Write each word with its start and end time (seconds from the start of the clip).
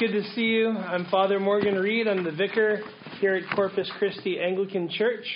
good 0.00 0.12
to 0.12 0.24
see 0.30 0.46
you. 0.46 0.70
I'm 0.70 1.04
Father 1.10 1.38
Morgan 1.38 1.74
Reed. 1.74 2.08
I'm 2.08 2.24
the 2.24 2.32
vicar 2.32 2.80
here 3.20 3.34
at 3.34 3.42
Corpus 3.54 3.92
Christi 3.98 4.40
Anglican 4.40 4.88
Church. 4.88 5.26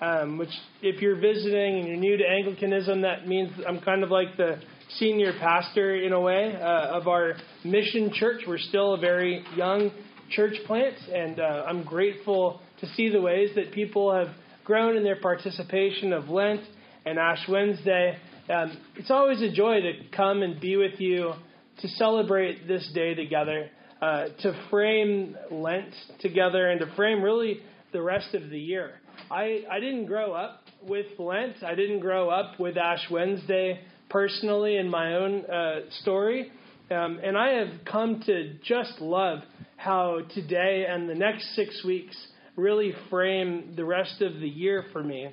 Um, 0.00 0.38
which, 0.38 0.48
if 0.82 1.00
you're 1.00 1.20
visiting 1.20 1.78
and 1.78 1.86
you're 1.86 1.96
new 1.96 2.16
to 2.16 2.24
Anglicanism, 2.24 3.02
that 3.02 3.28
means 3.28 3.52
I'm 3.64 3.80
kind 3.80 4.02
of 4.02 4.10
like 4.10 4.36
the 4.36 4.60
senior 4.96 5.34
pastor 5.38 5.94
in 5.94 6.12
a 6.12 6.20
way 6.20 6.52
uh, 6.52 6.98
of 6.98 7.06
our 7.06 7.34
mission 7.64 8.10
church. 8.12 8.42
We're 8.44 8.58
still 8.58 8.94
a 8.94 8.98
very 8.98 9.44
young 9.54 9.92
church 10.30 10.54
plant, 10.66 10.96
and 11.14 11.38
uh, 11.38 11.66
I'm 11.68 11.84
grateful 11.84 12.60
to 12.80 12.88
see 12.94 13.10
the 13.10 13.20
ways 13.20 13.50
that 13.54 13.70
people 13.70 14.12
have 14.12 14.34
grown 14.64 14.96
in 14.96 15.04
their 15.04 15.20
participation 15.20 16.12
of 16.12 16.28
Lent 16.28 16.62
and 17.06 17.20
Ash 17.20 17.44
Wednesday. 17.48 18.18
Um, 18.52 18.78
it's 18.96 19.12
always 19.12 19.40
a 19.42 19.52
joy 19.52 19.80
to 19.80 19.92
come 20.10 20.42
and 20.42 20.60
be 20.60 20.76
with 20.76 20.98
you 20.98 21.34
to 21.82 21.88
celebrate 21.90 22.66
this 22.66 22.90
day 22.92 23.14
together 23.14 23.70
uh, 24.00 24.26
to 24.40 24.66
frame 24.70 25.36
Lent 25.50 25.94
together 26.20 26.68
and 26.70 26.80
to 26.80 26.86
frame 26.94 27.22
really 27.22 27.60
the 27.92 28.02
rest 28.02 28.34
of 28.34 28.50
the 28.50 28.58
year. 28.58 28.92
I, 29.30 29.64
I 29.70 29.80
didn't 29.80 30.06
grow 30.06 30.32
up 30.32 30.60
with 30.82 31.06
Lent. 31.18 31.62
I 31.62 31.74
didn't 31.74 32.00
grow 32.00 32.30
up 32.30 32.58
with 32.60 32.76
Ash 32.76 33.04
Wednesday 33.10 33.80
personally 34.08 34.76
in 34.76 34.88
my 34.88 35.14
own 35.14 35.44
uh, 35.46 35.80
story. 36.02 36.50
Um, 36.90 37.20
and 37.22 37.36
I 37.36 37.54
have 37.54 37.84
come 37.84 38.22
to 38.26 38.54
just 38.64 39.00
love 39.00 39.40
how 39.76 40.20
today 40.34 40.86
and 40.88 41.08
the 41.08 41.14
next 41.14 41.54
six 41.54 41.84
weeks 41.84 42.16
really 42.56 42.92
frame 43.10 43.74
the 43.76 43.84
rest 43.84 44.22
of 44.22 44.40
the 44.40 44.48
year 44.48 44.84
for 44.92 45.02
me. 45.02 45.30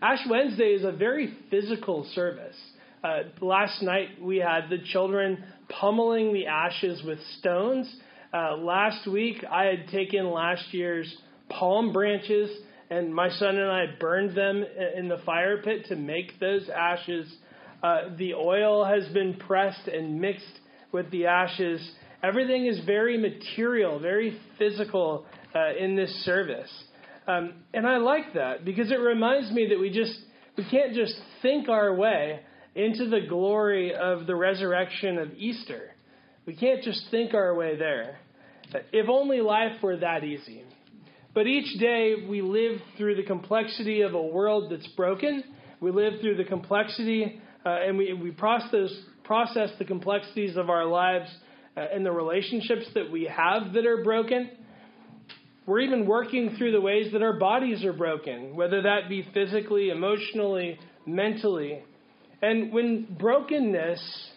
Ash 0.00 0.20
Wednesday 0.28 0.72
is 0.72 0.84
a 0.84 0.92
very 0.92 1.36
physical 1.50 2.08
service. 2.14 2.56
Uh, 3.02 3.18
last 3.40 3.82
night 3.82 4.20
we 4.20 4.38
had 4.38 4.68
the 4.68 4.78
children 4.92 5.44
pummeling 5.68 6.32
the 6.32 6.46
ashes 6.46 7.02
with 7.04 7.18
stones. 7.38 7.92
Uh, 8.32 8.56
last 8.56 9.06
week, 9.06 9.44
I 9.50 9.64
had 9.64 9.88
taken 9.88 10.30
last 10.30 10.72
year's 10.72 11.14
palm 11.48 11.92
branches, 11.92 12.50
and 12.90 13.14
my 13.14 13.30
son 13.30 13.56
and 13.56 13.70
I 13.70 13.86
burned 14.00 14.36
them 14.36 14.64
in 14.96 15.08
the 15.08 15.18
fire 15.24 15.62
pit 15.62 15.86
to 15.86 15.96
make 15.96 16.38
those 16.40 16.68
ashes. 16.68 17.32
Uh, 17.82 18.16
the 18.16 18.34
oil 18.34 18.84
has 18.84 19.06
been 19.12 19.34
pressed 19.34 19.86
and 19.88 20.20
mixed 20.20 20.60
with 20.92 21.10
the 21.10 21.26
ashes. 21.26 21.80
Everything 22.22 22.66
is 22.66 22.84
very 22.84 23.16
material, 23.16 23.98
very 24.00 24.38
physical 24.58 25.24
uh, 25.54 25.74
in 25.78 25.94
this 25.94 26.10
service. 26.24 26.70
Um, 27.28 27.54
and 27.72 27.86
I 27.86 27.98
like 27.98 28.34
that 28.34 28.64
because 28.64 28.90
it 28.90 28.98
reminds 28.98 29.52
me 29.52 29.68
that 29.68 29.78
we 29.78 29.90
just 29.90 30.18
we 30.56 30.64
can't 30.68 30.94
just 30.94 31.14
think 31.40 31.68
our 31.68 31.94
way 31.94 32.40
into 32.74 33.08
the 33.08 33.26
glory 33.28 33.94
of 33.94 34.26
the 34.26 34.34
resurrection 34.34 35.18
of 35.18 35.32
Easter. 35.36 35.90
We 36.46 36.54
can't 36.54 36.82
just 36.82 37.06
think 37.10 37.34
our 37.34 37.54
way 37.54 37.76
there. 37.76 38.18
If 38.92 39.08
only 39.08 39.40
life 39.40 39.82
were 39.82 39.96
that 39.98 40.24
easy. 40.24 40.62
But 41.34 41.46
each 41.46 41.78
day 41.78 42.26
we 42.28 42.42
live 42.42 42.80
through 42.96 43.16
the 43.16 43.22
complexity 43.22 44.02
of 44.02 44.14
a 44.14 44.22
world 44.22 44.72
that's 44.72 44.88
broken. 44.88 45.42
We 45.80 45.90
live 45.90 46.20
through 46.20 46.36
the 46.36 46.44
complexity 46.44 47.40
uh, 47.64 47.78
and 47.86 47.98
we, 47.98 48.12
we 48.14 48.30
process, 48.30 48.90
process 49.24 49.70
the 49.78 49.84
complexities 49.84 50.56
of 50.56 50.70
our 50.70 50.86
lives 50.86 51.28
uh, 51.76 51.86
and 51.92 52.04
the 52.04 52.12
relationships 52.12 52.86
that 52.94 53.10
we 53.10 53.24
have 53.24 53.72
that 53.74 53.86
are 53.86 54.02
broken. 54.02 54.50
We're 55.66 55.80
even 55.80 56.06
working 56.06 56.56
through 56.56 56.72
the 56.72 56.80
ways 56.80 57.12
that 57.12 57.22
our 57.22 57.38
bodies 57.38 57.84
are 57.84 57.92
broken, 57.92 58.56
whether 58.56 58.82
that 58.82 59.08
be 59.08 59.28
physically, 59.34 59.90
emotionally, 59.90 60.78
mentally. 61.04 61.84
And 62.40 62.72
when 62.72 63.16
brokenness, 63.18 64.30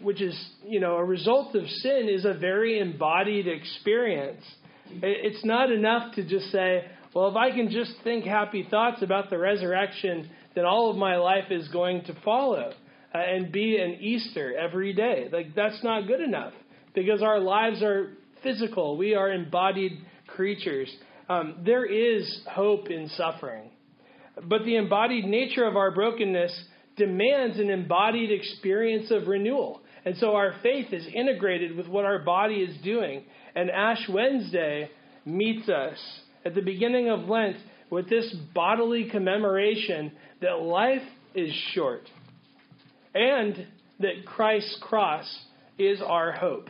which 0.00 0.20
is, 0.20 0.38
you 0.64 0.80
know, 0.80 0.96
a 0.96 1.04
result 1.04 1.54
of 1.54 1.66
sin, 1.66 2.08
is 2.08 2.24
a 2.24 2.34
very 2.34 2.78
embodied 2.78 3.46
experience, 3.48 4.42
it's 4.90 5.44
not 5.44 5.70
enough 5.70 6.14
to 6.14 6.24
just 6.28 6.50
say, 6.50 6.84
well, 7.14 7.28
if 7.28 7.36
I 7.36 7.50
can 7.50 7.70
just 7.70 7.92
think 8.04 8.24
happy 8.24 8.66
thoughts 8.70 9.02
about 9.02 9.30
the 9.30 9.38
resurrection, 9.38 10.30
then 10.54 10.64
all 10.64 10.90
of 10.90 10.96
my 10.96 11.16
life 11.16 11.50
is 11.50 11.68
going 11.68 12.04
to 12.04 12.14
follow 12.24 12.72
uh, 13.14 13.18
and 13.18 13.52
be 13.52 13.78
an 13.78 13.98
Easter 14.00 14.56
every 14.56 14.92
day. 14.92 15.28
Like, 15.30 15.54
that's 15.54 15.82
not 15.82 16.06
good 16.06 16.20
enough 16.20 16.52
because 16.94 17.22
our 17.22 17.40
lives 17.40 17.82
are 17.82 18.14
physical, 18.42 18.96
we 18.96 19.14
are 19.14 19.30
embodied 19.30 19.92
creatures. 20.26 20.94
Um, 21.28 21.56
there 21.64 21.84
is 21.84 22.42
hope 22.50 22.90
in 22.90 23.08
suffering. 23.10 23.70
But 24.48 24.64
the 24.64 24.76
embodied 24.76 25.24
nature 25.26 25.66
of 25.66 25.76
our 25.76 25.90
brokenness 25.90 26.52
demands 26.96 27.58
an 27.58 27.70
embodied 27.70 28.30
experience 28.30 29.10
of 29.10 29.26
renewal. 29.26 29.80
And 30.04 30.16
so 30.16 30.34
our 30.34 30.54
faith 30.62 30.92
is 30.92 31.06
integrated 31.12 31.76
with 31.76 31.86
what 31.86 32.04
our 32.04 32.18
body 32.18 32.56
is 32.56 32.76
doing. 32.82 33.24
And 33.54 33.70
Ash 33.70 34.08
Wednesday 34.08 34.90
meets 35.24 35.68
us 35.68 35.98
at 36.44 36.54
the 36.54 36.62
beginning 36.62 37.08
of 37.08 37.28
Lent 37.28 37.56
with 37.90 38.08
this 38.08 38.34
bodily 38.54 39.08
commemoration 39.10 40.12
that 40.40 40.60
life 40.60 41.02
is 41.34 41.52
short 41.72 42.08
and 43.14 43.66
that 44.00 44.26
Christ's 44.26 44.78
cross 44.80 45.26
is 45.78 46.00
our 46.04 46.32
hope. 46.32 46.68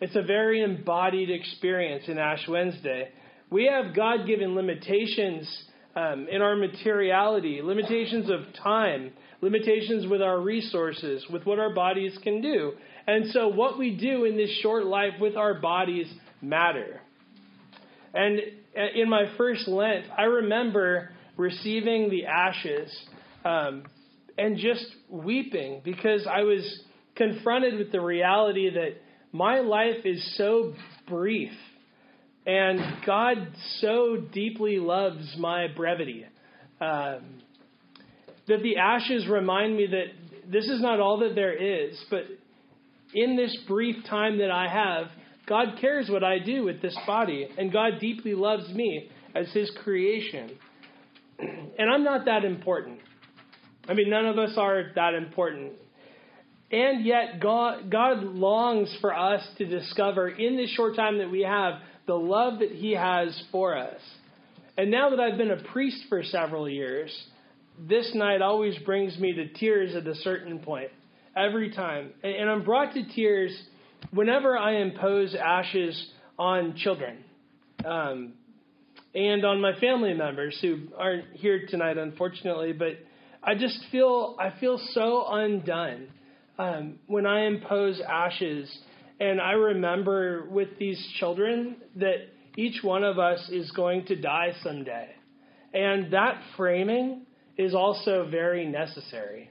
It's 0.00 0.16
a 0.16 0.22
very 0.22 0.62
embodied 0.62 1.30
experience 1.30 2.04
in 2.08 2.16
Ash 2.16 2.46
Wednesday. 2.48 3.10
We 3.50 3.66
have 3.66 3.94
God 3.94 4.26
given 4.26 4.54
limitations 4.54 5.46
um, 5.96 6.28
in 6.30 6.40
our 6.40 6.56
materiality, 6.56 7.60
limitations 7.62 8.30
of 8.30 8.40
time, 8.62 9.12
limitations 9.40 10.06
with 10.06 10.22
our 10.22 10.40
resources, 10.40 11.24
with 11.30 11.44
what 11.44 11.58
our 11.58 11.74
bodies 11.74 12.16
can 12.22 12.40
do. 12.40 12.72
And 13.06 13.30
so, 13.32 13.48
what 13.48 13.78
we 13.78 13.96
do 13.96 14.24
in 14.24 14.36
this 14.36 14.50
short 14.62 14.86
life 14.86 15.14
with 15.20 15.36
our 15.36 15.54
bodies 15.54 16.06
matter. 16.40 17.00
And 18.14 18.40
in 18.94 19.08
my 19.08 19.32
first 19.36 19.66
Lent, 19.68 20.06
I 20.16 20.22
remember 20.22 21.10
receiving 21.36 22.10
the 22.10 22.26
ashes 22.26 22.94
um, 23.44 23.84
and 24.38 24.58
just 24.58 24.84
weeping 25.08 25.80
because 25.84 26.26
I 26.26 26.42
was 26.42 26.82
confronted 27.16 27.78
with 27.78 27.92
the 27.92 28.00
reality 28.00 28.70
that 28.70 29.00
my 29.32 29.60
life 29.60 30.04
is 30.04 30.36
so 30.36 30.74
brief 31.08 31.52
and 32.46 32.80
God 33.06 33.48
so 33.80 34.16
deeply 34.32 34.78
loves 34.78 35.36
my 35.38 35.66
brevity. 35.68 36.24
Um, 36.80 37.42
that 38.48 38.62
the 38.62 38.78
ashes 38.78 39.26
remind 39.28 39.76
me 39.76 39.86
that 39.86 40.50
this 40.50 40.64
is 40.64 40.80
not 40.80 40.98
all 41.00 41.18
that 41.20 41.34
there 41.34 41.54
is, 41.54 42.02
but 42.10 42.22
in 43.14 43.36
this 43.36 43.56
brief 43.68 43.96
time 44.08 44.38
that 44.38 44.50
I 44.50 44.68
have, 44.68 45.06
God 45.46 45.78
cares 45.80 46.08
what 46.08 46.24
I 46.24 46.38
do 46.38 46.64
with 46.64 46.80
this 46.80 46.96
body, 47.06 47.48
and 47.58 47.72
God 47.72 48.00
deeply 48.00 48.34
loves 48.34 48.68
me 48.70 49.10
as 49.34 49.52
His 49.52 49.70
creation. 49.82 50.50
And 51.38 51.90
I'm 51.90 52.04
not 52.04 52.26
that 52.26 52.44
important. 52.44 53.00
I 53.88 53.94
mean, 53.94 54.10
none 54.10 54.26
of 54.26 54.38
us 54.38 54.54
are 54.56 54.92
that 54.94 55.14
important. 55.14 55.72
And 56.70 57.04
yet, 57.04 57.40
God, 57.40 57.90
God 57.90 58.22
longs 58.22 58.96
for 59.00 59.14
us 59.14 59.42
to 59.58 59.66
discover 59.66 60.28
in 60.28 60.56
this 60.56 60.70
short 60.70 60.94
time 60.94 61.18
that 61.18 61.30
we 61.30 61.42
have 61.42 61.74
the 62.10 62.16
love 62.16 62.58
that 62.58 62.72
He 62.72 62.90
has 62.90 63.40
for 63.52 63.78
us. 63.78 64.00
And 64.76 64.90
now 64.90 65.10
that 65.10 65.20
I've 65.20 65.38
been 65.38 65.52
a 65.52 65.62
priest 65.72 66.06
for 66.08 66.24
several 66.24 66.68
years, 66.68 67.16
this 67.88 68.10
night 68.16 68.42
always 68.42 68.76
brings 68.78 69.16
me 69.16 69.32
to 69.32 69.52
tears 69.52 69.94
at 69.94 70.04
a 70.08 70.16
certain 70.16 70.58
point. 70.58 70.90
Every 71.36 71.70
time. 71.72 72.10
And 72.24 72.50
I'm 72.50 72.64
brought 72.64 72.94
to 72.94 73.04
tears 73.14 73.56
whenever 74.10 74.58
I 74.58 74.80
impose 74.80 75.36
ashes 75.36 76.04
on 76.36 76.74
children 76.78 77.18
um, 77.84 78.32
and 79.14 79.44
on 79.44 79.60
my 79.60 79.78
family 79.78 80.12
members 80.12 80.58
who 80.60 80.88
aren't 80.98 81.26
here 81.34 81.68
tonight, 81.68 81.96
unfortunately. 81.96 82.72
But 82.72 82.98
I 83.40 83.54
just 83.54 83.78
feel 83.92 84.36
I 84.40 84.58
feel 84.58 84.80
so 84.94 85.26
undone 85.28 86.08
um, 86.58 86.98
when 87.06 87.24
I 87.24 87.46
impose 87.46 88.00
ashes 88.00 88.68
and 89.20 89.38
I 89.38 89.52
remember 89.52 90.46
with 90.50 90.78
these 90.78 90.98
children 91.18 91.76
that 91.96 92.28
each 92.56 92.82
one 92.82 93.04
of 93.04 93.18
us 93.18 93.48
is 93.50 93.70
going 93.72 94.06
to 94.06 94.16
die 94.16 94.52
someday. 94.62 95.10
And 95.74 96.12
that 96.12 96.40
framing 96.56 97.26
is 97.58 97.74
also 97.74 98.26
very 98.30 98.66
necessary. 98.66 99.50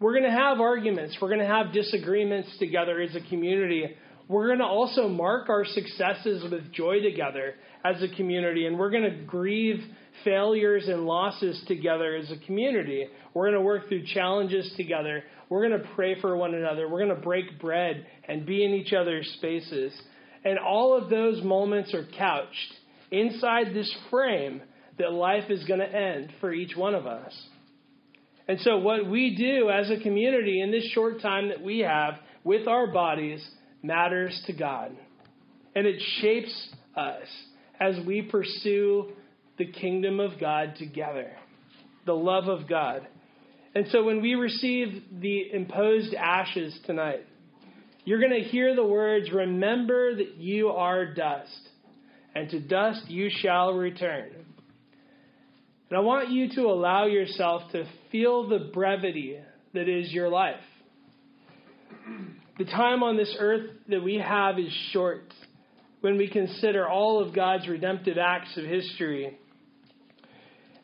We're 0.00 0.12
going 0.12 0.24
to 0.24 0.30
have 0.30 0.58
arguments, 0.60 1.18
we're 1.20 1.28
going 1.28 1.40
to 1.40 1.46
have 1.46 1.74
disagreements 1.74 2.48
together 2.58 3.00
as 3.00 3.14
a 3.14 3.20
community. 3.28 3.94
We're 4.30 4.46
going 4.46 4.60
to 4.60 4.64
also 4.64 5.08
mark 5.08 5.48
our 5.48 5.64
successes 5.64 6.44
with 6.48 6.72
joy 6.72 7.02
together 7.02 7.54
as 7.84 8.00
a 8.00 8.14
community, 8.14 8.66
and 8.66 8.78
we're 8.78 8.90
going 8.90 9.10
to 9.10 9.24
grieve 9.24 9.82
failures 10.22 10.86
and 10.86 11.04
losses 11.04 11.60
together 11.66 12.14
as 12.14 12.30
a 12.30 12.36
community. 12.46 13.08
We're 13.34 13.46
going 13.46 13.60
to 13.60 13.66
work 13.66 13.88
through 13.88 14.04
challenges 14.14 14.72
together. 14.76 15.24
We're 15.48 15.68
going 15.68 15.82
to 15.82 15.88
pray 15.96 16.20
for 16.20 16.36
one 16.36 16.54
another. 16.54 16.88
We're 16.88 17.04
going 17.04 17.16
to 17.16 17.20
break 17.20 17.60
bread 17.60 18.06
and 18.28 18.46
be 18.46 18.64
in 18.64 18.70
each 18.70 18.92
other's 18.92 19.28
spaces. 19.38 19.92
And 20.44 20.60
all 20.60 20.96
of 20.96 21.10
those 21.10 21.42
moments 21.42 21.92
are 21.92 22.06
couched 22.16 22.74
inside 23.10 23.74
this 23.74 23.92
frame 24.12 24.62
that 25.00 25.12
life 25.12 25.50
is 25.50 25.64
going 25.64 25.80
to 25.80 25.92
end 25.92 26.32
for 26.40 26.52
each 26.52 26.76
one 26.76 26.94
of 26.94 27.04
us. 27.04 27.36
And 28.46 28.60
so, 28.60 28.78
what 28.78 29.10
we 29.10 29.34
do 29.34 29.70
as 29.70 29.90
a 29.90 30.00
community 30.00 30.60
in 30.60 30.70
this 30.70 30.88
short 30.92 31.20
time 31.20 31.48
that 31.48 31.60
we 31.60 31.80
have 31.80 32.14
with 32.44 32.68
our 32.68 32.86
bodies 32.86 33.44
matters 33.82 34.40
to 34.46 34.52
God. 34.52 34.96
And 35.74 35.86
it 35.86 36.00
shapes 36.20 36.68
us 36.96 37.26
as 37.78 37.96
we 38.06 38.22
pursue 38.22 39.12
the 39.58 39.66
kingdom 39.66 40.20
of 40.20 40.40
God 40.40 40.74
together, 40.78 41.32
the 42.06 42.14
love 42.14 42.48
of 42.48 42.68
God. 42.68 43.06
And 43.74 43.86
so 43.90 44.04
when 44.04 44.20
we 44.20 44.34
receive 44.34 45.02
the 45.20 45.52
imposed 45.52 46.14
ashes 46.14 46.76
tonight, 46.86 47.24
you're 48.04 48.20
going 48.20 48.42
to 48.42 48.48
hear 48.48 48.74
the 48.74 48.84
words, 48.84 49.30
Remember 49.30 50.16
that 50.16 50.36
you 50.36 50.68
are 50.68 51.14
dust, 51.14 51.68
and 52.34 52.50
to 52.50 52.60
dust 52.60 53.08
you 53.08 53.28
shall 53.30 53.74
return. 53.74 54.30
And 55.90 55.96
I 55.96 56.00
want 56.00 56.30
you 56.30 56.48
to 56.54 56.62
allow 56.62 57.06
yourself 57.06 57.70
to 57.72 57.84
feel 58.10 58.48
the 58.48 58.70
brevity 58.72 59.38
that 59.74 59.88
is 59.88 60.12
your 60.12 60.28
life. 60.28 60.56
The 62.58 62.64
time 62.64 63.02
on 63.02 63.16
this 63.16 63.34
earth 63.38 63.70
that 63.88 64.02
we 64.02 64.16
have 64.16 64.58
is 64.58 64.72
short 64.92 65.32
when 66.00 66.16
we 66.16 66.28
consider 66.28 66.88
all 66.88 67.22
of 67.22 67.34
God's 67.34 67.68
redemptive 67.68 68.18
acts 68.18 68.56
of 68.56 68.64
history. 68.64 69.38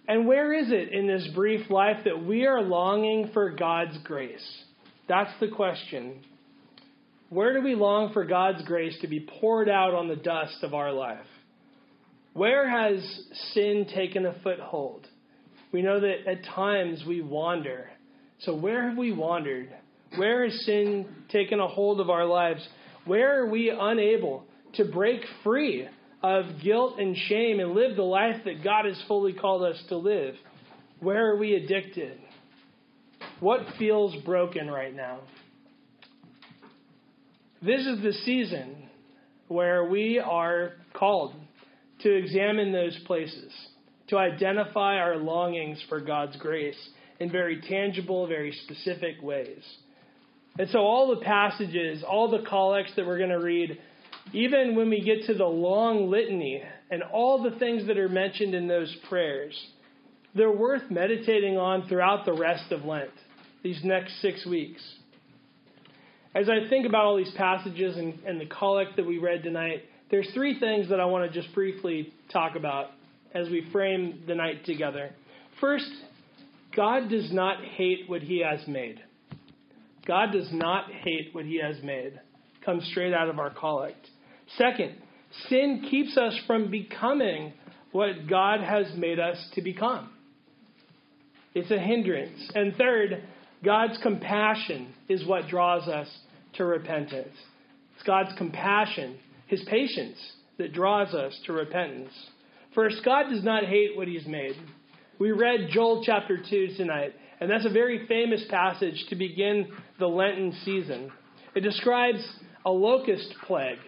And 0.08 0.26
where 0.26 0.52
is 0.52 0.70
it 0.70 0.92
in 0.92 1.06
this 1.06 1.28
brief 1.34 1.68
life 1.70 1.98
that 2.04 2.24
we 2.24 2.46
are 2.46 2.62
longing 2.62 3.30
for 3.32 3.50
God's 3.50 3.98
grace? 4.04 4.46
That's 5.08 5.32
the 5.40 5.48
question. 5.48 6.22
Where 7.28 7.54
do 7.54 7.62
we 7.62 7.74
long 7.74 8.12
for 8.12 8.24
God's 8.24 8.62
grace 8.64 8.96
to 9.00 9.08
be 9.08 9.28
poured 9.40 9.68
out 9.68 9.94
on 9.94 10.08
the 10.08 10.16
dust 10.16 10.62
of 10.62 10.74
our 10.74 10.92
life? 10.92 11.26
Where 12.34 12.68
has 12.68 13.02
sin 13.54 13.86
taken 13.92 14.26
a 14.26 14.34
foothold? 14.42 15.06
We 15.72 15.82
know 15.82 15.98
that 15.98 16.26
at 16.28 16.44
times 16.44 17.02
we 17.06 17.22
wander. 17.22 17.90
So, 18.40 18.54
where 18.54 18.88
have 18.88 18.98
we 18.98 19.10
wandered? 19.12 19.74
Where 20.14 20.44
has 20.48 20.64
sin 20.64 21.06
taken 21.28 21.60
a 21.60 21.66
hold 21.66 22.00
of 22.00 22.10
our 22.10 22.24
lives? 22.24 22.66
Where 23.04 23.42
are 23.42 23.50
we 23.50 23.70
unable 23.70 24.44
to 24.74 24.84
break 24.84 25.20
free 25.42 25.88
of 26.22 26.44
guilt 26.62 26.98
and 26.98 27.16
shame 27.16 27.60
and 27.60 27.72
live 27.72 27.96
the 27.96 28.02
life 28.02 28.42
that 28.44 28.64
God 28.64 28.84
has 28.84 29.00
fully 29.08 29.32
called 29.32 29.62
us 29.62 29.82
to 29.88 29.96
live? 29.96 30.34
Where 31.00 31.32
are 31.32 31.36
we 31.36 31.54
addicted? 31.54 32.18
What 33.40 33.60
feels 33.78 34.16
broken 34.24 34.70
right 34.70 34.94
now? 34.94 35.20
This 37.62 37.80
is 37.86 38.02
the 38.02 38.12
season 38.24 38.88
where 39.48 39.84
we 39.84 40.18
are 40.18 40.72
called 40.94 41.34
to 42.00 42.14
examine 42.14 42.72
those 42.72 42.98
places, 43.06 43.52
to 44.08 44.18
identify 44.18 44.96
our 44.96 45.16
longings 45.16 45.82
for 45.88 46.00
God's 46.00 46.36
grace 46.36 46.78
in 47.18 47.30
very 47.30 47.60
tangible, 47.62 48.26
very 48.26 48.52
specific 48.64 49.22
ways. 49.22 49.62
And 50.58 50.68
so, 50.70 50.78
all 50.78 51.14
the 51.14 51.20
passages, 51.22 52.02
all 52.02 52.30
the 52.30 52.44
collects 52.48 52.92
that 52.96 53.06
we're 53.06 53.18
going 53.18 53.30
to 53.30 53.40
read, 53.40 53.78
even 54.32 54.74
when 54.74 54.88
we 54.88 55.02
get 55.02 55.26
to 55.26 55.34
the 55.34 55.44
long 55.44 56.10
litany 56.10 56.62
and 56.90 57.02
all 57.02 57.42
the 57.42 57.58
things 57.58 57.86
that 57.86 57.98
are 57.98 58.08
mentioned 58.08 58.54
in 58.54 58.66
those 58.66 58.94
prayers, 59.08 59.54
they're 60.34 60.52
worth 60.52 60.90
meditating 60.90 61.56
on 61.56 61.88
throughout 61.88 62.24
the 62.24 62.32
rest 62.32 62.72
of 62.72 62.84
Lent, 62.84 63.10
these 63.62 63.80
next 63.84 64.20
six 64.20 64.46
weeks. 64.46 64.82
As 66.34 66.48
I 66.48 66.68
think 66.68 66.86
about 66.86 67.04
all 67.04 67.16
these 67.16 67.32
passages 67.36 67.96
and, 67.96 68.18
and 68.26 68.40
the 68.40 68.46
collect 68.46 68.96
that 68.96 69.06
we 69.06 69.18
read 69.18 69.42
tonight, 69.42 69.84
there's 70.10 70.28
three 70.34 70.60
things 70.60 70.88
that 70.90 71.00
I 71.00 71.06
want 71.06 71.30
to 71.30 71.40
just 71.40 71.54
briefly 71.54 72.12
talk 72.32 72.56
about 72.56 72.90
as 73.34 73.48
we 73.48 73.68
frame 73.72 74.22
the 74.26 74.34
night 74.34 74.64
together. 74.64 75.10
First, 75.60 75.90
God 76.74 77.08
does 77.08 77.32
not 77.32 77.64
hate 77.64 78.08
what 78.08 78.22
he 78.22 78.40
has 78.40 78.66
made. 78.68 79.02
God 80.06 80.32
does 80.32 80.48
not 80.52 80.90
hate 80.90 81.30
what 81.32 81.44
he 81.44 81.60
has 81.60 81.82
made. 81.82 82.18
Comes 82.64 82.86
straight 82.90 83.12
out 83.12 83.28
of 83.28 83.38
our 83.38 83.50
collect. 83.50 84.06
Second, 84.56 84.94
sin 85.48 85.86
keeps 85.90 86.16
us 86.16 86.38
from 86.46 86.70
becoming 86.70 87.52
what 87.92 88.28
God 88.28 88.60
has 88.60 88.86
made 88.96 89.18
us 89.18 89.36
to 89.54 89.62
become. 89.62 90.10
It's 91.54 91.70
a 91.70 91.78
hindrance. 91.78 92.50
And 92.54 92.74
third, 92.76 93.22
God's 93.64 93.98
compassion 94.02 94.94
is 95.08 95.26
what 95.26 95.48
draws 95.48 95.88
us 95.88 96.08
to 96.54 96.64
repentance. 96.64 97.34
It's 97.94 98.04
God's 98.06 98.36
compassion, 98.36 99.16
his 99.46 99.64
patience, 99.68 100.18
that 100.58 100.72
draws 100.72 101.14
us 101.14 101.38
to 101.46 101.52
repentance. 101.52 102.12
First, 102.74 102.96
God 103.04 103.30
does 103.30 103.42
not 103.42 103.64
hate 103.64 103.96
what 103.96 104.08
he's 104.08 104.26
made. 104.26 104.54
We 105.18 105.32
read 105.32 105.68
Joel 105.70 106.02
chapter 106.04 106.38
2 106.48 106.74
tonight. 106.76 107.14
And 107.40 107.50
that's 107.50 107.66
a 107.66 107.70
very 107.70 108.06
famous 108.06 108.44
passage 108.48 109.04
to 109.10 109.16
begin 109.16 109.68
the 109.98 110.06
Lenten 110.06 110.52
season. 110.64 111.10
It 111.54 111.60
describes 111.60 112.26
a 112.64 112.70
locust 112.70 113.34
plague. 113.46 113.78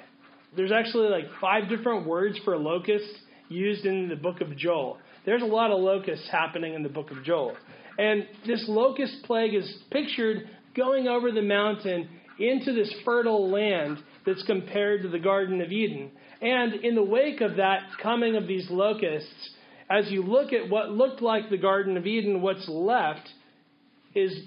There's 0.57 0.73
actually 0.73 1.09
like 1.09 1.25
five 1.41 1.69
different 1.69 2.07
words 2.07 2.39
for 2.45 2.57
locust 2.57 3.09
used 3.49 3.85
in 3.85 4.09
the 4.09 4.17
book 4.17 4.41
of 4.41 4.57
Joel. 4.57 4.99
There's 5.25 5.43
a 5.43 5.47
lot 5.47 5.71
of 5.71 5.81
locusts 5.81 6.29
happening 6.31 6.75
in 6.75 6.83
the 6.83 6.89
book 6.89 7.11
of 7.11 7.25
Joel. 7.25 7.57
And 7.99 8.27
this 8.47 8.65
locust 8.69 9.25
plague 9.25 9.55
is 9.55 9.71
pictured 9.91 10.49
going 10.77 11.09
over 11.09 11.33
the 11.33 11.43
mountain 11.43 12.09
into 12.39 12.73
this 12.73 12.93
fertile 13.05 13.51
land 13.51 13.99
that's 14.25 14.45
compared 14.45 15.03
to 15.03 15.09
the 15.09 15.19
Garden 15.19 15.61
of 15.61 15.73
Eden. 15.73 16.11
And 16.41 16.75
in 16.85 16.95
the 16.95 17.03
wake 17.03 17.41
of 17.41 17.57
that 17.57 17.81
coming 18.03 18.37
of 18.37 18.47
these 18.47 18.69
locusts, 18.71 19.51
as 19.91 20.11
you 20.11 20.23
look 20.23 20.53
at 20.53 20.69
what 20.71 20.91
looked 20.91 21.21
like 21.21 21.51
the 21.51 21.59
Garden 21.59 21.97
of 21.97 22.07
Eden, 22.07 22.43
what's 22.43 22.69
left 22.69 23.29
is 24.19 24.41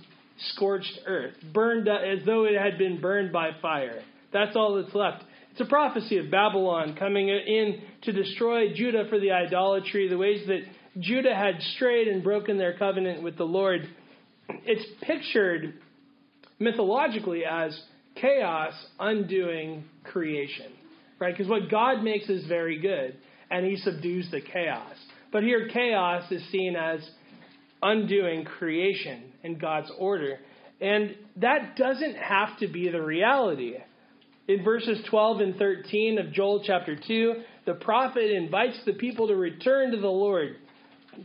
scorched 0.54 1.00
earth, 1.06 1.36
burned 1.54 1.88
as 1.88 2.26
though 2.26 2.46
it 2.46 2.60
had 2.60 2.78
been 2.78 3.00
burned 3.00 3.32
by 3.32 3.52
fire. 3.62 4.02
That's 4.34 4.56
all 4.56 4.82
that's 4.82 4.96
left. 4.96 5.24
It's 5.52 5.62
a 5.62 5.66
prophecy 5.66 6.18
of 6.18 6.32
Babylon 6.32 6.96
coming 6.98 7.28
in 7.30 7.82
to 8.04 8.14
destroy 8.14 8.74
Judah 8.74 9.06
for 9.10 9.20
the 9.20 9.32
idolatry, 9.32 10.08
the 10.08 10.18
ways 10.18 10.48
that 10.48 10.62
Judah 11.00 11.36
had 11.36 11.62
strayed 11.76 12.08
and 12.08 12.24
broken 12.24 12.58
their 12.58 12.78
covenant 12.78 13.22
with 13.24 13.38
the 13.38 13.44
Lord. 13.44 13.82
It's 14.50 14.86
pictured 15.02 15.74
mythologically 16.60 17.44
as 17.46 17.80
chaos 18.16 18.74
undoing 19.00 19.84
creation, 20.04 20.72
right? 21.20 21.34
Because 21.36 21.50
what 21.50 21.70
God 21.70 22.04
makes 22.04 22.30
is 22.30 22.46
very 22.48 22.80
good, 22.80 23.18
and 23.50 23.66
He 23.66 23.78
subdues 23.78 24.30
the 24.32 24.42
chaos. 24.42 24.96
But 25.32 25.44
here, 25.44 25.70
chaos 25.72 26.30
is 26.32 26.44
seen 26.52 26.76
as 26.76 27.00
undoing 27.82 28.46
creation 28.46 29.31
and 29.44 29.60
God's 29.60 29.92
order. 29.98 30.40
And 30.80 31.16
that 31.38 31.76
doesn't 31.76 32.16
have 32.16 32.58
to 32.60 32.68
be 32.68 32.90
the 32.90 33.02
reality. 33.02 33.76
In 34.48 34.64
verses 34.64 35.00
12 35.10 35.40
and 35.42 35.56
13 35.56 36.18
of 36.18 36.34
Joel 36.34 36.64
chapter 36.66 36.96
2, 36.96 37.36
the 37.66 37.76
prophet 37.76 38.32
invites 38.32 38.80
the 38.86 38.94
people 38.94 39.28
to 39.28 39.36
return 39.36 39.92
to 39.92 39.98
the 39.98 40.08
Lord, 40.08 40.56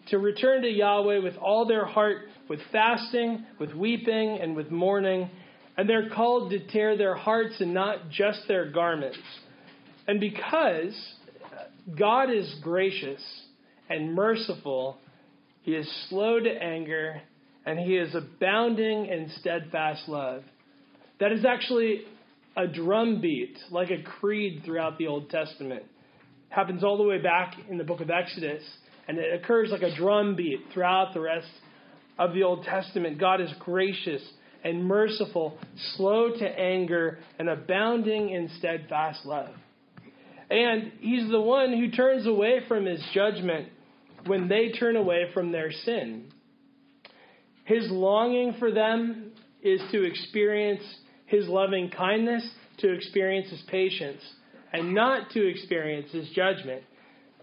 to 0.08 0.18
return 0.18 0.62
to 0.62 0.68
Yahweh 0.68 1.20
with 1.20 1.37
all 1.37 1.66
their 1.66 1.87
heart, 1.87 2.18
with 2.49 2.61
fasting, 2.70 3.46
with 3.58 3.73
weeping, 3.73 4.38
and 4.40 4.54
with 4.54 4.70
mourning. 4.70 5.30
And 5.78 5.88
they're 5.88 6.11
called 6.11 6.50
to 6.50 6.66
tear 6.68 6.96
their 6.96 7.14
hearts 7.14 7.54
and 7.61 7.73
not 7.73 8.11
just 8.11 8.40
their 8.46 8.70
garments. 8.70 9.18
And 10.06 10.20
because 10.20 10.94
God 11.99 12.30
is 12.30 12.54
gracious 12.62 13.23
and 13.88 14.14
merciful, 14.14 14.99
He 15.62 15.73
is 15.73 15.90
slow 16.08 16.38
to 16.38 16.50
anger 16.50 17.23
and 17.66 17.78
he 17.80 17.96
is 17.96 18.14
abounding 18.14 19.06
in 19.06 19.30
steadfast 19.40 20.08
love. 20.08 20.44
That 21.18 21.32
is 21.32 21.44
actually 21.44 22.02
a 22.56 22.66
drum 22.66 23.20
beat, 23.20 23.58
like 23.70 23.90
a 23.90 24.02
creed 24.02 24.62
throughout 24.64 24.96
the 24.99 25.08
Old 25.08 25.28
Testament. 25.28 25.82
It 25.82 26.54
happens 26.54 26.85
all 26.85 26.96
the 26.96 27.02
way 27.02 27.20
back 27.20 27.54
in 27.68 27.76
the 27.76 27.85
book 27.85 28.00
of 28.00 28.08
Exodus, 28.08 28.62
and 29.08 29.18
it 29.18 29.42
occurs 29.42 29.70
like 29.70 29.82
a 29.82 29.94
drum 29.96 30.37
beat 30.37 30.61
throughout 30.73 31.12
the 31.12 31.20
rest 31.20 31.49
of 32.18 32.32
the 32.32 32.44
Old 32.44 32.64
Testament. 32.64 33.18
God 33.18 33.40
is 33.40 33.50
gracious 33.58 34.23
and 34.64 34.85
merciful, 34.85 35.58
slow 35.96 36.30
to 36.30 36.44
anger, 36.44 37.18
and 37.38 37.49
abounding 37.49 38.30
in 38.30 38.49
steadfast 38.58 39.26
love. 39.26 39.50
And 40.50 40.92
he's 41.00 41.28
the 41.30 41.40
one 41.40 41.73
who 41.73 41.90
turns 41.90 42.26
away 42.26 42.61
from 42.68 42.87
his 42.87 43.04
judgment 43.12 43.68
when 44.26 44.49
they 44.49 44.70
turn 44.70 44.96
away 44.96 45.30
from 45.35 45.50
their 45.52 45.73
sin. 45.73 46.32
His 47.66 47.88
longing 47.90 48.56
for 48.58 48.73
them 48.73 49.30
is 49.62 49.80
to 49.92 50.02
experience 50.02 50.82
His 51.26 51.46
loving 51.46 51.90
kindness, 51.90 52.42
to 52.78 52.92
experience 52.92 53.50
his 53.50 53.62
patience 53.68 54.20
and 54.73 54.94
not 54.94 55.30
to 55.30 55.46
experience 55.46 56.11
his 56.12 56.28
judgment. 56.30 56.82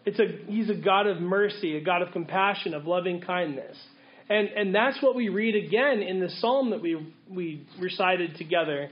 It's 0.05 0.19
a, 0.19 0.51
he's 0.51 0.69
a 0.69 0.75
God 0.75 1.07
of 1.07 1.19
mercy, 1.21 1.77
a 1.77 1.81
God 1.83 2.01
of 2.01 2.11
compassion, 2.11 2.73
of 2.73 2.85
loving 2.85 3.21
kindness. 3.21 3.77
And, 4.29 4.49
and 4.49 4.75
that's 4.75 5.01
what 5.01 5.15
we 5.15 5.29
read 5.29 5.55
again 5.55 6.01
in 6.01 6.19
the 6.19 6.29
psalm 6.29 6.71
that 6.71 6.81
we, 6.81 7.13
we 7.29 7.65
recited 7.79 8.35
together. 8.37 8.89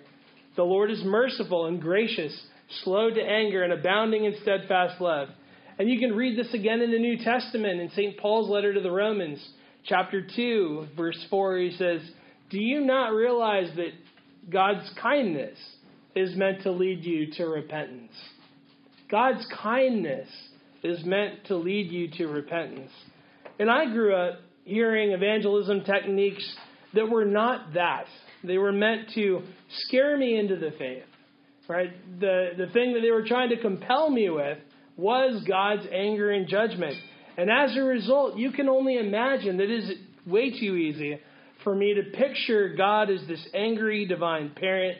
The 0.55 0.63
Lord 0.63 0.91
is 0.91 1.01
merciful 1.03 1.67
and 1.67 1.81
gracious, 1.81 2.37
slow 2.83 3.09
to 3.09 3.21
anger, 3.21 3.63
and 3.63 3.73
abounding 3.73 4.25
in 4.25 4.35
steadfast 4.41 5.01
love. 5.01 5.29
And 5.77 5.89
you 5.89 5.99
can 5.99 6.15
read 6.15 6.37
this 6.37 6.53
again 6.53 6.81
in 6.81 6.91
the 6.91 6.99
New 6.99 7.17
Testament 7.17 7.79
in 7.79 7.89
St. 7.91 8.17
Paul's 8.17 8.49
letter 8.49 8.73
to 8.73 8.81
the 8.81 8.91
Romans, 8.91 9.45
chapter 9.85 10.25
2, 10.35 10.87
verse 10.95 11.25
4. 11.29 11.57
He 11.57 11.71
says, 11.71 12.01
Do 12.49 12.59
you 12.59 12.81
not 12.81 13.09
realize 13.09 13.71
that 13.75 13.91
God's 14.49 14.89
kindness 15.01 15.57
is 16.15 16.35
meant 16.35 16.63
to 16.63 16.71
lead 16.71 17.03
you 17.03 17.31
to 17.33 17.45
repentance? 17.45 18.11
God's 19.09 19.45
kindness 19.61 20.27
is 20.83 21.03
meant 21.05 21.45
to 21.47 21.55
lead 21.55 21.91
you 21.91 22.09
to 22.17 22.27
repentance. 22.27 22.91
And 23.59 23.69
I 23.69 23.85
grew 23.85 24.15
up 24.15 24.39
hearing 24.63 25.11
evangelism 25.11 25.83
techniques 25.83 26.43
that 26.93 27.09
were 27.09 27.25
not 27.25 27.73
that. 27.73 28.05
They 28.43 28.57
were 28.57 28.71
meant 28.71 29.09
to 29.15 29.41
scare 29.85 30.17
me 30.17 30.39
into 30.39 30.55
the 30.55 30.71
faith. 30.77 31.03
Right? 31.67 31.91
The 32.19 32.49
the 32.57 32.67
thing 32.73 32.93
that 32.93 33.01
they 33.01 33.11
were 33.11 33.25
trying 33.25 33.49
to 33.49 33.61
compel 33.61 34.09
me 34.09 34.29
with 34.29 34.57
was 34.97 35.43
God's 35.47 35.85
anger 35.91 36.31
and 36.31 36.47
judgment. 36.47 36.95
And 37.37 37.49
as 37.49 37.75
a 37.77 37.81
result, 37.81 38.37
you 38.37 38.51
can 38.51 38.69
only 38.69 38.97
imagine 38.97 39.57
that 39.57 39.69
it 39.69 39.83
is 39.83 39.91
way 40.25 40.51
too 40.51 40.75
easy 40.75 41.19
for 41.63 41.75
me 41.75 41.93
to 41.93 42.17
picture 42.17 42.73
God 42.75 43.09
as 43.09 43.21
this 43.27 43.45
angry 43.53 44.05
divine 44.05 44.51
parent 44.55 44.97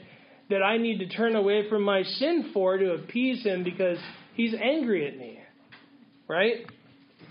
that 0.50 0.62
I 0.62 0.78
need 0.78 1.00
to 1.00 1.08
turn 1.08 1.36
away 1.36 1.68
from 1.70 1.84
my 1.84 2.04
sin 2.04 2.52
for 2.54 2.78
to 2.78 2.94
appease 2.94 3.44
him 3.44 3.64
because 3.64 3.98
he's 4.36 4.54
angry 4.54 5.08
at 5.08 5.18
me. 5.18 5.40
Right? 6.28 6.66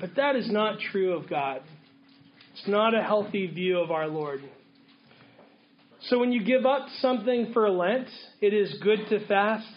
But 0.00 0.16
that 0.16 0.36
is 0.36 0.50
not 0.50 0.78
true 0.92 1.12
of 1.12 1.28
God. 1.28 1.62
It's 2.52 2.68
not 2.68 2.94
a 2.94 3.02
healthy 3.02 3.46
view 3.46 3.78
of 3.78 3.90
our 3.90 4.08
Lord. 4.08 4.40
So 6.08 6.18
when 6.18 6.32
you 6.32 6.42
give 6.42 6.64
up 6.64 6.86
something 7.00 7.52
for 7.52 7.68
Lent, 7.70 8.08
it 8.40 8.54
is 8.54 8.74
good 8.82 9.00
to 9.10 9.26
fast, 9.26 9.68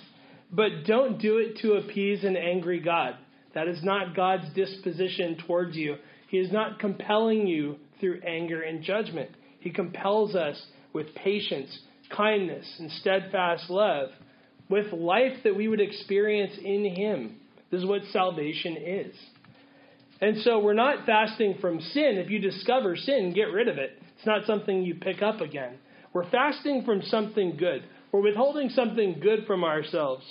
but 0.51 0.86
don't 0.86 1.20
do 1.20 1.38
it 1.38 1.58
to 1.62 1.74
appease 1.74 2.24
an 2.24 2.38
angry 2.38 2.80
God. 2.80 3.15
That 3.53 3.67
is 3.67 3.83
not 3.83 4.15
God's 4.15 4.53
disposition 4.53 5.38
towards 5.45 5.75
you. 5.75 5.95
He 6.27 6.38
is 6.38 6.51
not 6.51 6.79
compelling 6.79 7.48
you 7.48 7.77
through 8.00 8.22
anger 8.25 8.62
and 8.62 8.83
judgment. 8.83 9.29
He 9.60 9.69
compels 9.69 10.36
us 10.36 10.62
with 10.91 11.13
patience, 11.15 11.77
kindness, 12.15 12.65
and 12.79 12.91
steadfast 12.91 13.69
love, 13.69 14.10
with 14.69 14.91
life 14.91 15.38
that 15.43 15.55
we 15.55 15.67
would 15.67 15.81
experience 15.81 16.53
in 16.63 16.86
Him. 16.86 17.38
This 17.69 17.81
is 17.81 17.88
what 17.88 18.01
salvation 18.12 18.77
is. 18.77 19.15
And 20.22 20.41
so 20.41 20.60
we're 20.60 20.74
not 20.74 21.05
fasting 21.05 21.57
from 21.60 21.81
sin. 21.81 22.17
If 22.17 22.29
you 22.29 22.39
discover 22.39 22.95
sin, 22.95 23.33
get 23.33 23.51
rid 23.51 23.67
of 23.67 23.77
it. 23.77 23.91
It's 24.15 24.25
not 24.25 24.45
something 24.45 24.83
you 24.83 24.95
pick 24.95 25.22
up 25.22 25.41
again. 25.41 25.75
We're 26.13 26.29
fasting 26.29 26.83
from 26.86 27.01
something 27.01 27.57
good. 27.57 27.83
We're 28.12 28.22
withholding 28.22 28.69
something 28.69 29.19
good 29.19 29.45
from 29.45 29.63
ourselves 29.63 30.24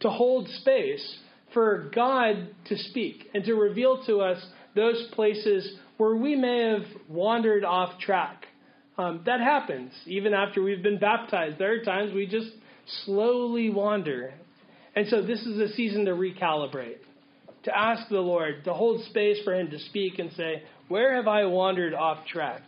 to 0.00 0.10
hold 0.10 0.48
space 0.48 1.18
for 1.56 1.90
God 1.94 2.50
to 2.66 2.76
speak 2.76 3.30
and 3.32 3.42
to 3.44 3.54
reveal 3.54 4.04
to 4.04 4.20
us 4.20 4.44
those 4.74 5.08
places 5.12 5.66
where 5.96 6.14
we 6.14 6.36
may 6.36 6.70
have 6.74 6.84
wandered 7.08 7.64
off 7.64 7.98
track. 7.98 8.44
Um, 8.98 9.22
that 9.24 9.40
happens 9.40 9.92
even 10.04 10.34
after 10.34 10.62
we've 10.62 10.82
been 10.82 10.98
baptized. 10.98 11.58
There 11.58 11.72
are 11.72 11.82
times 11.82 12.12
we 12.12 12.26
just 12.26 12.50
slowly 13.06 13.70
wander. 13.70 14.34
And 14.94 15.08
so 15.08 15.22
this 15.22 15.40
is 15.46 15.58
a 15.58 15.72
season 15.72 16.04
to 16.04 16.10
recalibrate 16.10 16.98
to 17.62 17.76
ask 17.76 18.08
the 18.10 18.20
Lord, 18.20 18.64
to 18.64 18.74
hold 18.74 19.02
space 19.06 19.38
for 19.42 19.54
Him 19.54 19.70
to 19.70 19.78
speak 19.78 20.18
and 20.18 20.30
say, 20.36 20.62
Where 20.88 21.16
have 21.16 21.26
I 21.26 21.46
wandered 21.46 21.94
off 21.94 22.26
track? 22.26 22.60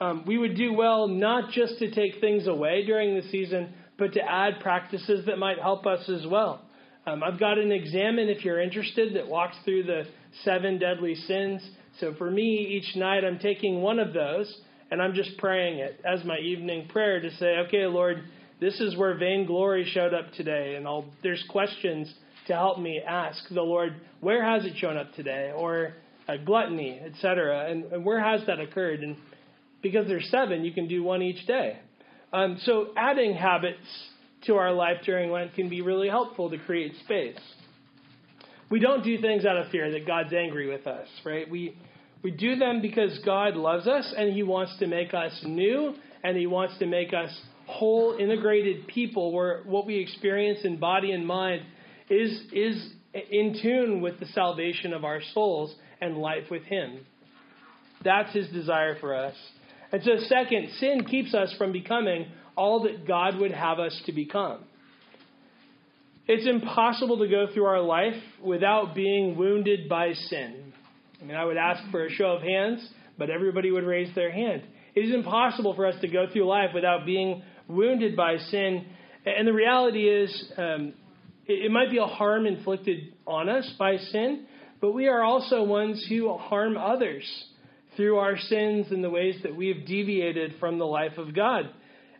Um, 0.00 0.22
we 0.24 0.38
would 0.38 0.56
do 0.56 0.72
well 0.72 1.08
not 1.08 1.50
just 1.50 1.80
to 1.80 1.90
take 1.90 2.20
things 2.20 2.46
away 2.46 2.86
during 2.86 3.16
the 3.16 3.28
season, 3.30 3.74
but 3.98 4.12
to 4.12 4.20
add 4.20 4.60
practices 4.60 5.26
that 5.26 5.38
might 5.38 5.58
help 5.58 5.84
us 5.84 6.08
as 6.08 6.24
well. 6.26 6.63
Um, 7.06 7.22
I've 7.22 7.38
got 7.38 7.58
an 7.58 7.70
examen 7.70 8.28
if 8.28 8.44
you're 8.44 8.60
interested 8.60 9.14
that 9.16 9.28
walks 9.28 9.56
through 9.64 9.84
the 9.84 10.04
seven 10.42 10.78
deadly 10.78 11.14
sins. 11.14 11.62
So 12.00 12.14
for 12.14 12.30
me, 12.30 12.80
each 12.80 12.96
night 12.96 13.24
I'm 13.24 13.38
taking 13.38 13.82
one 13.82 13.98
of 13.98 14.14
those 14.14 14.52
and 14.90 15.02
I'm 15.02 15.14
just 15.14 15.36
praying 15.38 15.80
it 15.80 16.00
as 16.04 16.24
my 16.24 16.38
evening 16.38 16.88
prayer 16.88 17.20
to 17.20 17.30
say, 17.36 17.56
okay, 17.66 17.86
Lord, 17.86 18.24
this 18.60 18.80
is 18.80 18.96
where 18.96 19.14
vainglory 19.18 19.84
showed 19.92 20.14
up 20.14 20.32
today, 20.34 20.76
and 20.76 20.86
I'll, 20.86 21.06
there's 21.22 21.44
questions 21.48 22.12
to 22.46 22.52
help 22.52 22.78
me 22.78 23.00
ask 23.06 23.42
the 23.48 23.62
Lord, 23.62 23.96
where 24.20 24.44
has 24.44 24.64
it 24.64 24.74
shown 24.76 24.96
up 24.96 25.12
today? 25.14 25.52
Or 25.54 25.94
uh, 26.28 26.36
gluttony, 26.44 27.00
etc. 27.04 27.70
And, 27.70 27.84
and, 27.92 28.04
where 28.04 28.20
has 28.20 28.46
that 28.46 28.60
occurred? 28.60 29.00
And 29.00 29.16
because 29.82 30.06
there's 30.06 30.28
seven, 30.30 30.64
you 30.64 30.72
can 30.72 30.88
do 30.88 31.02
one 31.02 31.22
each 31.22 31.46
day. 31.46 31.78
Um, 32.32 32.58
so 32.64 32.88
adding 32.96 33.34
habits 33.34 33.84
to 34.46 34.56
our 34.56 34.72
life 34.72 34.98
during 35.04 35.30
Lent 35.30 35.54
can 35.54 35.68
be 35.68 35.82
really 35.82 36.08
helpful 36.08 36.50
to 36.50 36.58
create 36.58 36.92
space. 37.04 37.38
We 38.70 38.80
don't 38.80 39.04
do 39.04 39.20
things 39.20 39.44
out 39.44 39.56
of 39.56 39.70
fear 39.70 39.90
that 39.92 40.06
God's 40.06 40.32
angry 40.32 40.68
with 40.68 40.86
us, 40.86 41.06
right? 41.24 41.48
We 41.48 41.76
we 42.24 42.30
do 42.30 42.56
them 42.56 42.80
because 42.80 43.18
God 43.24 43.54
loves 43.54 43.86
us 43.86 44.12
and 44.16 44.32
He 44.32 44.42
wants 44.42 44.74
to 44.78 44.86
make 44.86 45.12
us 45.12 45.38
new 45.44 45.94
and 46.24 46.36
He 46.36 46.46
wants 46.46 46.78
to 46.78 46.86
make 46.86 47.12
us 47.12 47.30
whole, 47.66 48.16
integrated 48.18 48.86
people 48.86 49.30
where 49.30 49.62
what 49.64 49.86
we 49.86 49.98
experience 49.98 50.60
in 50.64 50.78
body 50.78 51.12
and 51.12 51.26
mind 51.26 51.62
is, 52.08 52.40
is 52.50 52.92
in 53.30 53.58
tune 53.62 54.00
with 54.00 54.18
the 54.20 54.26
salvation 54.26 54.94
of 54.94 55.04
our 55.04 55.20
souls 55.34 55.74
and 56.00 56.16
life 56.16 56.44
with 56.50 56.62
Him. 56.62 57.00
That's 58.02 58.32
His 58.32 58.48
desire 58.48 58.96
for 58.98 59.14
us. 59.14 59.34
And 59.92 60.02
so, 60.02 60.12
second, 60.26 60.70
sin 60.78 61.04
keeps 61.04 61.34
us 61.34 61.54
from 61.58 61.72
becoming 61.72 62.26
all 62.56 62.84
that 62.84 63.06
God 63.06 63.36
would 63.38 63.52
have 63.52 63.78
us 63.78 64.00
to 64.06 64.12
become. 64.12 64.64
It's 66.26 66.46
impossible 66.46 67.18
to 67.18 67.28
go 67.28 67.46
through 67.52 67.66
our 67.66 67.82
life 67.82 68.20
without 68.42 68.94
being 68.94 69.36
wounded 69.36 69.88
by 69.88 70.14
sin. 70.14 70.72
I 71.20 71.24
mean, 71.24 71.36
I 71.36 71.44
would 71.44 71.58
ask 71.58 71.82
for 71.90 72.06
a 72.06 72.10
show 72.10 72.28
of 72.28 72.42
hands, 72.42 72.86
but 73.18 73.28
everybody 73.28 73.70
would 73.70 73.84
raise 73.84 74.14
their 74.14 74.30
hand. 74.30 74.62
It 74.94 75.00
is 75.00 75.14
impossible 75.14 75.74
for 75.74 75.86
us 75.86 76.00
to 76.00 76.08
go 76.08 76.26
through 76.32 76.46
life 76.46 76.70
without 76.74 77.04
being 77.04 77.42
wounded 77.68 78.16
by 78.16 78.38
sin. 78.38 78.86
And 79.26 79.46
the 79.46 79.52
reality 79.52 80.08
is, 80.08 80.52
um, 80.56 80.94
it 81.46 81.70
might 81.70 81.90
be 81.90 81.98
a 81.98 82.06
harm 82.06 82.46
inflicted 82.46 83.12
on 83.26 83.48
us 83.48 83.70
by 83.78 83.98
sin, 83.98 84.46
but 84.80 84.92
we 84.92 85.08
are 85.08 85.22
also 85.22 85.62
ones 85.62 86.04
who 86.08 86.34
harm 86.36 86.76
others 86.76 87.24
through 87.96 88.16
our 88.16 88.38
sins 88.38 88.86
and 88.90 89.04
the 89.04 89.10
ways 89.10 89.36
that 89.42 89.54
we 89.54 89.68
have 89.68 89.86
deviated 89.86 90.54
from 90.58 90.78
the 90.78 90.86
life 90.86 91.18
of 91.18 91.34
God. 91.34 91.70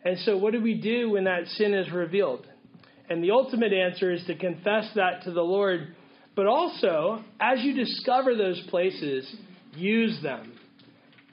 And 0.05 0.19
so, 0.21 0.37
what 0.37 0.53
do 0.53 0.61
we 0.61 0.75
do 0.75 1.11
when 1.11 1.25
that 1.25 1.47
sin 1.47 1.75
is 1.75 1.91
revealed? 1.91 2.47
And 3.09 3.23
the 3.23 3.31
ultimate 3.31 3.73
answer 3.73 4.13
is 4.13 4.25
to 4.27 4.37
confess 4.37 4.91
that 4.95 5.25
to 5.25 5.31
the 5.31 5.43
Lord, 5.43 5.95
but 6.37 6.47
also, 6.47 7.23
as 7.41 7.61
you 7.63 7.75
discover 7.75 8.35
those 8.35 8.61
places, 8.69 9.35
use 9.77 10.19
them 10.23 10.53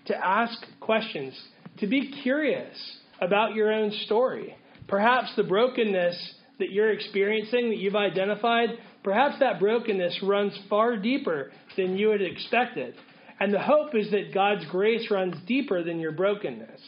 to 0.05 0.15
ask 0.15 0.53
questions, 0.79 1.39
to 1.79 1.87
be 1.87 2.11
curious 2.23 2.75
about 3.21 3.55
your 3.55 3.71
own 3.71 3.91
story. 4.05 4.55
Perhaps 4.87 5.33
the 5.35 5.43
brokenness 5.43 6.35
that 6.59 6.71
you're 6.71 6.91
experiencing, 6.91 7.69
that 7.69 7.77
you've 7.77 7.95
identified, 7.95 8.69
perhaps 9.03 9.39
that 9.39 9.59
brokenness 9.59 10.19
runs 10.23 10.57
far 10.69 10.97
deeper 10.97 11.51
than 11.77 11.97
you 11.97 12.09
had 12.09 12.21
expected. 12.21 12.95
And 13.39 13.53
the 13.53 13.59
hope 13.59 13.95
is 13.95 14.11
that 14.11 14.33
God's 14.33 14.65
grace 14.69 15.09
runs 15.09 15.35
deeper 15.47 15.83
than 15.83 15.99
your 15.99 16.11
brokenness. 16.11 16.79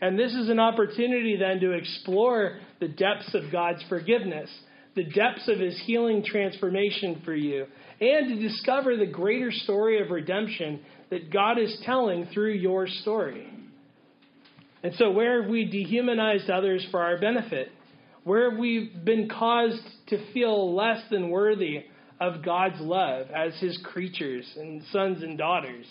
And 0.00 0.18
this 0.18 0.32
is 0.32 0.48
an 0.48 0.60
opportunity 0.60 1.36
then 1.36 1.60
to 1.60 1.72
explore 1.72 2.58
the 2.80 2.88
depths 2.88 3.34
of 3.34 3.50
God's 3.50 3.82
forgiveness, 3.88 4.50
the 4.94 5.04
depths 5.04 5.48
of 5.48 5.58
His 5.58 5.80
healing 5.86 6.24
transformation 6.24 7.22
for 7.24 7.34
you, 7.34 7.66
and 8.00 8.28
to 8.28 8.48
discover 8.48 8.96
the 8.96 9.06
greater 9.06 9.50
story 9.50 10.00
of 10.00 10.10
redemption 10.10 10.80
that 11.10 11.32
God 11.32 11.58
is 11.58 11.76
telling 11.84 12.26
through 12.32 12.52
your 12.52 12.86
story. 12.86 13.52
And 14.82 14.94
so, 14.94 15.10
where 15.10 15.42
have 15.42 15.50
we 15.50 15.64
dehumanized 15.64 16.48
others 16.48 16.86
for 16.92 17.02
our 17.02 17.18
benefit? 17.18 17.72
where 18.28 18.50
have 18.50 18.58
we've 18.58 18.92
been 19.06 19.26
caused 19.26 19.80
to 20.08 20.32
feel 20.34 20.74
less 20.74 21.00
than 21.10 21.30
worthy 21.30 21.84
of 22.20 22.44
God's 22.44 22.78
love 22.78 23.28
as 23.30 23.58
His 23.58 23.78
creatures 23.82 24.46
and 24.56 24.82
sons 24.92 25.22
and 25.22 25.38
daughters. 25.38 25.86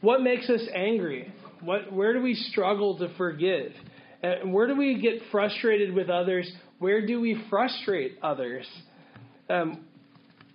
What 0.00 0.22
makes 0.22 0.48
us 0.48 0.60
angry? 0.72 1.32
What, 1.62 1.92
where 1.92 2.12
do 2.12 2.22
we 2.22 2.34
struggle 2.34 2.98
to 2.98 3.14
forgive? 3.16 3.72
And 4.22 4.52
where 4.52 4.66
do 4.66 4.76
we 4.76 5.00
get 5.00 5.22
frustrated 5.30 5.94
with 5.94 6.08
others? 6.08 6.50
Where 6.78 7.04
do 7.06 7.20
we 7.20 7.42
frustrate 7.48 8.18
others? 8.22 8.66
Um, 9.48 9.84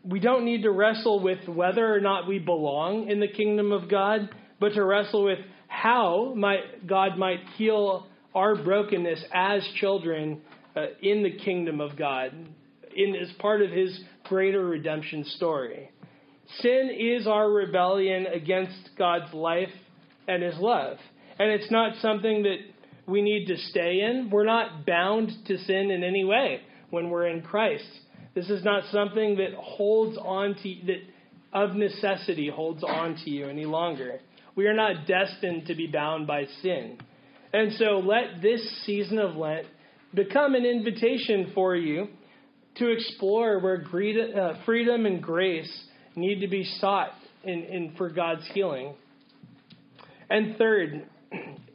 we 0.04 0.20
don't 0.20 0.46
need 0.46 0.64
to 0.64 0.72
wrestle 0.72 1.22
with 1.22 1.48
whether 1.48 1.94
or 1.94 2.00
not 2.00 2.28
we 2.28 2.40
belong 2.40 3.10
in 3.10 3.20
the 3.20 3.28
kingdom 3.28 3.72
of 3.72 3.90
God, 3.90 4.30
but 4.60 4.74
to 4.74 4.84
wrestle 4.84 5.26
with 5.26 5.40
how 5.68 6.34
might 6.36 6.88
God 6.88 7.18
might 7.18 7.42
heal 7.58 8.08
our 8.34 8.56
brokenness 8.56 9.24
as 9.34 9.68
children 9.80 10.42
uh, 10.76 10.88
in 11.02 11.24
the 11.24 11.38
kingdom 11.38 11.82
of 11.82 11.98
God, 11.98 12.32
in 12.96 13.16
as 13.16 13.32
part 13.40 13.62
of 13.62 13.72
His 13.72 14.00
greater 14.26 14.66
redemption 14.66 15.26
story. 15.26 15.90
Sin 16.60 16.90
is 16.98 17.28
our 17.28 17.50
rebellion 17.50 18.28
against 18.28 18.92
God's 18.98 19.34
life 19.34 19.70
and 20.28 20.44
His 20.44 20.56
love. 20.58 20.98
And 21.40 21.52
it's 21.52 21.72
not 21.72 21.96
something 22.02 22.44
that 22.44 22.58
we 23.08 23.22
need 23.22 23.48
to 23.48 23.58
stay 23.58 24.02
in. 24.02 24.30
We're 24.32 24.46
not 24.46 24.86
bound 24.86 25.32
to 25.46 25.58
sin 25.60 25.92
in 25.92 26.04
any 26.04 26.26
way 26.26 26.62
when 26.90 27.10
we're 27.10 27.28
in 27.28 27.42
Christ. 27.42 27.88
This 28.36 28.50
is 28.50 28.64
not 28.64 28.84
something 28.92 29.38
that 29.38 29.54
holds 29.56 30.18
on 30.18 30.56
to, 30.62 30.76
that 30.88 31.02
of 31.54 31.76
necessity 31.76 32.50
holds 32.50 32.84
on 32.84 33.16
to 33.24 33.30
you 33.30 33.48
any 33.48 33.66
longer. 33.66 34.20
We 34.56 34.68
are 34.68 34.74
not 34.74 35.08
destined 35.08 35.68
to 35.68 35.76
be 35.76 35.88
bound 35.88 36.28
by 36.28 36.46
sin. 36.62 36.98
And 37.54 37.74
so 37.74 38.00
let 38.00 38.42
this 38.42 38.62
season 38.86 39.20
of 39.20 39.36
Lent 39.36 39.68
become 40.14 40.56
an 40.56 40.66
invitation 40.66 41.52
for 41.54 41.76
you 41.76 42.08
to 42.76 42.92
explore 42.92 43.60
where 43.60 43.82
uh, 43.82 44.66
freedom 44.66 45.06
and 45.06 45.22
grace 45.22 45.72
need 46.16 46.42
to 46.42 46.48
be 46.48 46.64
sought 46.80 47.14
in, 47.44 47.64
in, 47.64 47.94
for 47.98 48.10
God's 48.10 48.48
healing. 48.54 48.96
And 50.30 50.58
third, 50.58 51.06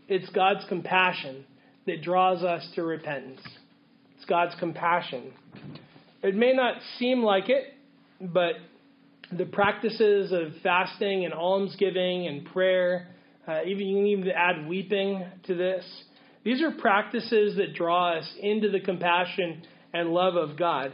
it's 0.08 0.28
God's 0.30 0.64
compassion 0.68 1.44
that 1.86 2.02
draws 2.02 2.42
us 2.42 2.66
to 2.74 2.82
repentance. 2.82 3.40
It's 4.16 4.24
God's 4.26 4.54
compassion. 4.58 5.32
It 6.22 6.34
may 6.34 6.52
not 6.52 6.76
seem 6.98 7.22
like 7.22 7.48
it, 7.48 7.74
but 8.20 8.54
the 9.36 9.46
practices 9.46 10.32
of 10.32 10.60
fasting 10.62 11.24
and 11.24 11.32
almsgiving 11.32 12.26
and 12.28 12.44
prayer, 12.46 13.08
uh, 13.48 13.60
even 13.66 13.86
you 13.86 13.96
can 13.96 14.06
even 14.06 14.30
add 14.30 14.68
weeping 14.68 15.24
to 15.44 15.54
this. 15.54 15.84
These 16.44 16.62
are 16.62 16.70
practices 16.70 17.56
that 17.56 17.74
draw 17.74 18.18
us 18.18 18.30
into 18.40 18.70
the 18.70 18.80
compassion 18.80 19.62
and 19.92 20.10
love 20.10 20.36
of 20.36 20.56
God. 20.58 20.92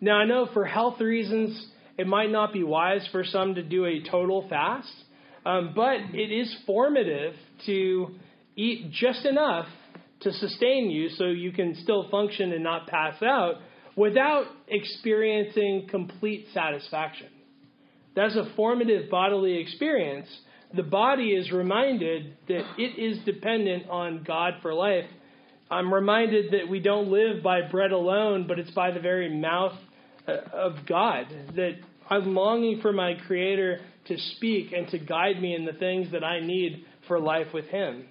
Now, 0.00 0.16
I 0.16 0.24
know 0.26 0.48
for 0.52 0.64
health 0.64 1.00
reasons, 1.00 1.68
it 1.96 2.06
might 2.06 2.30
not 2.30 2.52
be 2.52 2.62
wise 2.62 3.06
for 3.10 3.24
some 3.24 3.54
to 3.56 3.62
do 3.62 3.86
a 3.86 4.02
total 4.08 4.46
fast, 4.48 4.92
um, 5.48 5.72
but 5.74 5.96
it 6.12 6.30
is 6.30 6.54
formative 6.66 7.32
to 7.64 8.08
eat 8.54 8.90
just 8.90 9.24
enough 9.24 9.66
to 10.20 10.30
sustain 10.30 10.90
you 10.90 11.08
so 11.08 11.24
you 11.24 11.52
can 11.52 11.74
still 11.82 12.06
function 12.10 12.52
and 12.52 12.62
not 12.62 12.86
pass 12.86 13.22
out 13.22 13.54
without 13.96 14.44
experiencing 14.68 15.86
complete 15.90 16.48
satisfaction. 16.52 17.28
That's 18.14 18.36
a 18.36 18.52
formative 18.56 19.10
bodily 19.10 19.58
experience. 19.58 20.28
The 20.76 20.82
body 20.82 21.30
is 21.30 21.50
reminded 21.50 22.36
that 22.48 22.64
it 22.76 23.00
is 23.00 23.24
dependent 23.24 23.88
on 23.88 24.24
God 24.24 24.54
for 24.60 24.74
life. 24.74 25.06
I'm 25.70 25.94
reminded 25.94 26.52
that 26.52 26.68
we 26.68 26.80
don't 26.80 27.10
live 27.10 27.42
by 27.42 27.62
bread 27.70 27.92
alone, 27.92 28.46
but 28.46 28.58
it's 28.58 28.72
by 28.72 28.90
the 28.90 29.00
very 29.00 29.34
mouth 29.34 29.78
uh, 30.26 30.32
of 30.52 30.86
God. 30.86 31.26
That 31.56 31.76
I'm 32.10 32.34
longing 32.34 32.80
for 32.82 32.92
my 32.92 33.14
Creator 33.26 33.80
to 34.08 34.18
speak 34.36 34.72
and 34.72 34.88
to 34.88 34.98
guide 34.98 35.40
me 35.40 35.54
in 35.54 35.64
the 35.64 35.72
things 35.72 36.12
that 36.12 36.24
I 36.24 36.40
need 36.40 36.84
for 37.06 37.18
life 37.18 37.48
with 37.54 37.66
Him. 37.66 38.06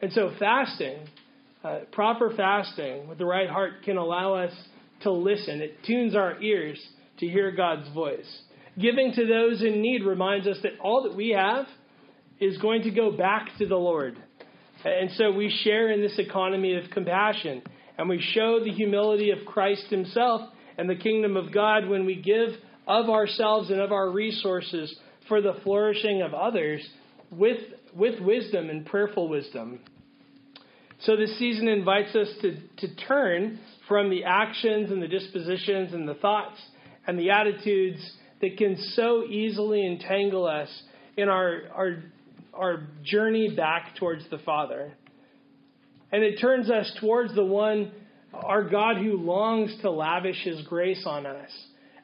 And 0.00 0.12
so, 0.12 0.32
fasting, 0.38 0.98
uh, 1.64 1.80
proper 1.92 2.32
fasting 2.36 3.08
with 3.08 3.18
the 3.18 3.24
right 3.24 3.48
heart, 3.48 3.82
can 3.84 3.96
allow 3.96 4.34
us 4.34 4.52
to 5.02 5.10
listen. 5.10 5.60
It 5.60 5.76
tunes 5.86 6.14
our 6.14 6.40
ears 6.40 6.80
to 7.18 7.26
hear 7.26 7.50
God's 7.50 7.88
voice. 7.92 8.42
Giving 8.80 9.12
to 9.14 9.26
those 9.26 9.62
in 9.62 9.82
need 9.82 10.04
reminds 10.04 10.46
us 10.46 10.58
that 10.62 10.78
all 10.80 11.02
that 11.02 11.16
we 11.16 11.30
have 11.30 11.66
is 12.40 12.58
going 12.58 12.82
to 12.82 12.90
go 12.90 13.10
back 13.10 13.48
to 13.58 13.66
the 13.66 13.76
Lord. 13.76 14.16
And 14.84 15.10
so 15.16 15.32
we 15.32 15.50
share 15.64 15.90
in 15.90 16.00
this 16.00 16.18
economy 16.18 16.76
of 16.76 16.90
compassion. 16.90 17.62
And 17.96 18.08
we 18.08 18.22
show 18.34 18.60
the 18.62 18.70
humility 18.70 19.30
of 19.30 19.44
Christ 19.44 19.86
Himself 19.90 20.42
and 20.76 20.88
the 20.88 20.94
kingdom 20.94 21.36
of 21.36 21.52
God 21.52 21.88
when 21.88 22.06
we 22.06 22.14
give 22.14 22.50
of 22.86 23.10
ourselves 23.10 23.70
and 23.70 23.80
of 23.80 23.90
our 23.90 24.10
resources 24.10 24.94
for 25.28 25.40
the 25.40 25.54
flourishing 25.62 26.22
of 26.22 26.34
others 26.34 26.86
with, 27.30 27.58
with 27.94 28.20
wisdom 28.20 28.70
and 28.70 28.86
prayerful 28.86 29.28
wisdom. 29.28 29.80
So 31.00 31.16
this 31.16 31.38
season 31.38 31.68
invites 31.68 32.14
us 32.16 32.28
to, 32.42 32.56
to 32.78 32.94
turn 33.06 33.60
from 33.86 34.10
the 34.10 34.24
actions 34.24 34.90
and 34.90 35.00
the 35.00 35.08
dispositions 35.08 35.94
and 35.94 36.08
the 36.08 36.14
thoughts 36.14 36.60
and 37.06 37.18
the 37.18 37.30
attitudes 37.30 37.98
that 38.40 38.56
can 38.56 38.76
so 38.94 39.24
easily 39.24 39.86
entangle 39.86 40.46
us 40.46 40.68
in 41.16 41.28
our, 41.28 41.62
our, 41.74 42.02
our 42.54 42.86
journey 43.04 43.54
back 43.54 43.96
towards 43.96 44.28
the 44.30 44.38
Father. 44.38 44.92
And 46.10 46.22
it 46.22 46.40
turns 46.40 46.70
us 46.70 46.90
towards 47.00 47.34
the 47.34 47.44
one, 47.44 47.92
our 48.32 48.64
God, 48.64 48.96
who 48.96 49.16
longs 49.16 49.76
to 49.82 49.90
lavish 49.90 50.42
his 50.42 50.62
grace 50.62 51.04
on 51.06 51.26
us. 51.26 51.50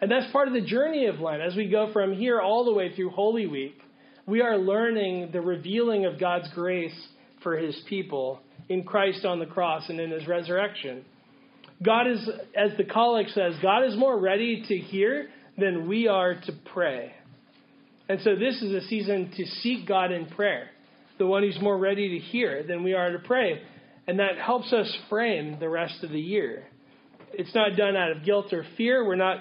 And 0.04 0.12
that's 0.12 0.30
part 0.32 0.48
of 0.48 0.52
the 0.52 0.60
journey 0.60 1.06
of 1.06 1.18
Lent. 1.18 1.40
As 1.40 1.56
we 1.56 1.66
go 1.66 1.90
from 1.90 2.12
here 2.12 2.38
all 2.38 2.66
the 2.66 2.74
way 2.74 2.94
through 2.94 3.08
Holy 3.08 3.46
Week, 3.46 3.78
we 4.26 4.42
are 4.42 4.58
learning 4.58 5.30
the 5.32 5.40
revealing 5.40 6.04
of 6.04 6.20
God's 6.20 6.46
grace 6.54 6.92
for 7.42 7.56
his 7.56 7.74
people 7.88 8.40
in 8.68 8.84
Christ 8.84 9.24
on 9.24 9.38
the 9.38 9.46
cross 9.46 9.88
and 9.88 9.98
in 9.98 10.10
his 10.10 10.28
resurrection. 10.28 11.06
God 11.82 12.06
is, 12.06 12.28
as 12.54 12.76
the 12.76 12.84
collect 12.84 13.30
says, 13.30 13.54
God 13.62 13.82
is 13.86 13.96
more 13.96 14.20
ready 14.20 14.62
to 14.68 14.76
hear 14.76 15.30
than 15.56 15.88
we 15.88 16.06
are 16.06 16.34
to 16.34 16.52
pray. 16.74 17.14
And 18.10 18.20
so 18.20 18.36
this 18.36 18.60
is 18.60 18.72
a 18.72 18.86
season 18.86 19.32
to 19.38 19.46
seek 19.62 19.88
God 19.88 20.12
in 20.12 20.26
prayer, 20.26 20.68
the 21.16 21.24
one 21.26 21.44
who's 21.44 21.58
more 21.62 21.78
ready 21.78 22.10
to 22.10 22.18
hear 22.18 22.62
than 22.62 22.84
we 22.84 22.92
are 22.92 23.10
to 23.10 23.20
pray. 23.20 23.62
And 24.06 24.18
that 24.18 24.36
helps 24.36 24.70
us 24.70 24.94
frame 25.08 25.56
the 25.60 25.70
rest 25.70 26.04
of 26.04 26.10
the 26.10 26.20
year. 26.20 26.66
It's 27.32 27.54
not 27.54 27.74
done 27.78 27.96
out 27.96 28.10
of 28.10 28.22
guilt 28.22 28.52
or 28.52 28.66
fear. 28.76 29.02
We're 29.02 29.16
not, 29.16 29.38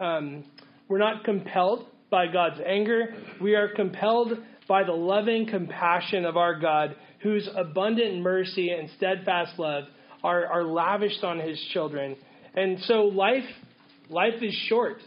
um, 0.00 0.44
we're 0.88 0.98
not 0.98 1.24
compelled 1.24 1.86
by 2.10 2.26
God's 2.26 2.60
anger. 2.66 3.14
We 3.40 3.54
are 3.54 3.68
compelled 3.68 4.32
by 4.66 4.84
the 4.84 4.92
loving 4.92 5.46
compassion 5.46 6.24
of 6.24 6.36
our 6.36 6.58
God, 6.58 6.96
whose 7.22 7.48
abundant 7.56 8.20
mercy 8.20 8.70
and 8.70 8.88
steadfast 8.96 9.58
love 9.58 9.84
are, 10.24 10.46
are 10.46 10.64
lavished 10.64 11.22
on 11.22 11.38
his 11.38 11.60
children. 11.72 12.16
And 12.54 12.78
so 12.80 13.04
life, 13.04 13.44
life 14.08 14.42
is 14.42 14.54
short. 14.68 14.98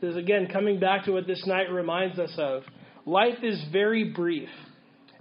This 0.00 0.10
is 0.10 0.16
again 0.16 0.48
coming 0.52 0.78
back 0.80 1.04
to 1.04 1.12
what 1.12 1.26
this 1.26 1.46
night 1.46 1.70
reminds 1.70 2.18
us 2.18 2.34
of. 2.38 2.62
Life 3.04 3.42
is 3.42 3.62
very 3.72 4.04
brief. 4.12 4.48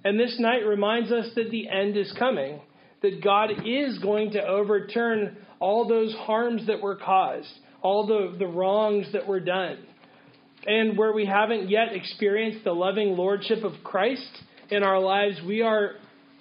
And 0.04 0.20
this 0.20 0.36
night 0.40 0.66
reminds 0.66 1.12
us 1.12 1.28
that 1.36 1.50
the 1.50 1.68
end 1.68 1.98
is 1.98 2.14
coming, 2.20 2.60
that 3.02 3.24
God 3.24 3.50
is 3.66 3.98
going 4.00 4.32
to 4.32 4.46
overturn 4.46 5.38
all 5.60 5.88
those 5.88 6.14
harms 6.14 6.68
that 6.68 6.82
were 6.82 6.96
caused, 6.96 7.50
all 7.86 8.08
the, 8.08 8.36
the 8.40 8.48
wrongs 8.48 9.06
that 9.14 9.28
were 9.28 9.40
done. 9.40 9.78
And 10.66 10.98
where 10.98 11.14
we 11.14 11.28
haven't 11.28 11.70
yet 11.70 11.94
experienced 11.94 12.64
the 12.64 12.72
loving 12.72 13.10
lordship 13.10 13.64
of 13.64 13.74
Christ 13.84 14.28
in 14.72 14.82
our 14.82 15.00
lives, 15.00 15.40
we 15.46 15.62
are 15.62 15.92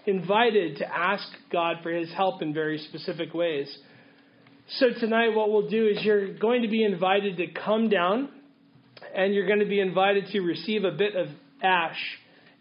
invited 0.07 0.79
to 0.79 0.87
ask 0.91 1.23
God 1.53 1.77
for 1.83 1.91
his 1.91 2.11
help 2.15 2.41
in 2.41 2.55
very 2.55 2.79
specific 2.79 3.35
ways. 3.35 3.69
So 4.79 4.87
tonight, 4.99 5.35
what 5.35 5.53
we'll 5.53 5.69
do 5.69 5.87
is 5.87 6.03
you're 6.03 6.39
going 6.39 6.63
to 6.63 6.69
be 6.69 6.83
invited 6.83 7.37
to 7.37 7.49
come 7.49 7.91
down 7.91 8.31
and 9.15 9.35
you're 9.35 9.47
going 9.47 9.59
to 9.59 9.67
be 9.67 9.81
invited 9.81 10.29
to 10.29 10.41
receive 10.41 10.85
a 10.85 10.93
bit 10.93 11.15
of 11.15 11.29
ash 11.63 12.01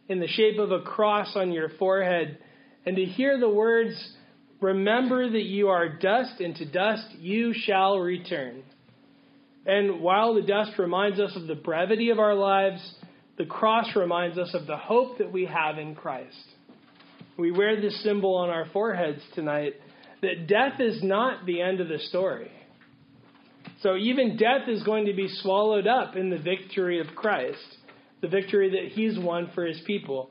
in 0.09 0.19
the 0.19 0.27
shape 0.27 0.59
of 0.59 0.73
a 0.73 0.81
cross 0.81 1.37
on 1.37 1.53
your 1.53 1.69
forehead 1.79 2.37
and 2.85 2.97
to 2.97 3.05
hear 3.05 3.39
the 3.39 3.49
words, 3.49 3.95
Remember 4.63 5.29
that 5.29 5.43
you 5.43 5.67
are 5.67 5.89
dust, 5.89 6.39
and 6.39 6.55
to 6.55 6.65
dust 6.65 7.05
you 7.19 7.53
shall 7.53 7.99
return. 7.99 8.63
And 9.65 10.01
while 10.01 10.33
the 10.33 10.41
dust 10.41 10.71
reminds 10.77 11.19
us 11.19 11.35
of 11.35 11.47
the 11.47 11.55
brevity 11.55 12.09
of 12.09 12.19
our 12.19 12.35
lives, 12.35 12.81
the 13.37 13.45
cross 13.45 13.95
reminds 13.95 14.37
us 14.37 14.53
of 14.53 14.67
the 14.67 14.77
hope 14.77 15.17
that 15.19 15.31
we 15.31 15.45
have 15.45 15.77
in 15.77 15.95
Christ. 15.95 16.35
We 17.37 17.51
wear 17.51 17.79
this 17.79 18.03
symbol 18.03 18.35
on 18.35 18.49
our 18.49 18.65
foreheads 18.71 19.21
tonight 19.33 19.73
that 20.21 20.47
death 20.47 20.79
is 20.79 21.01
not 21.01 21.45
the 21.45 21.61
end 21.61 21.79
of 21.79 21.87
the 21.87 21.99
story. 21.99 22.51
So 23.81 23.95
even 23.95 24.37
death 24.37 24.67
is 24.67 24.83
going 24.83 25.07
to 25.07 25.13
be 25.13 25.27
swallowed 25.27 25.87
up 25.87 26.15
in 26.15 26.29
the 26.29 26.37
victory 26.37 26.99
of 26.99 27.07
Christ, 27.15 27.77
the 28.21 28.27
victory 28.27 28.69
that 28.69 28.91
he's 28.91 29.17
won 29.17 29.49
for 29.55 29.65
his 29.65 29.81
people. 29.85 30.29